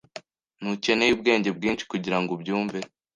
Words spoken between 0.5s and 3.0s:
Ntukeneye ubwenge bwinshi kugirango ubyumve.